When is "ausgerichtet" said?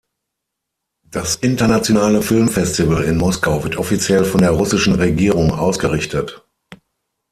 5.51-6.43